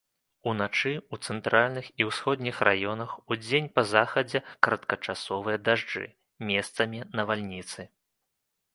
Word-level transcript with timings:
Уначы 0.51 0.93
ў 0.99 1.15
цэнтральных 1.27 1.85
і 2.03 2.07
ўсходніх 2.09 2.57
раёнах, 2.69 3.13
удзень 3.35 3.71
па 3.77 3.81
захадзе 3.93 4.39
кароткачасовыя 4.69 5.57
дажджы, 5.69 6.05
месцамі 6.53 6.99
навальніцы. 7.21 7.81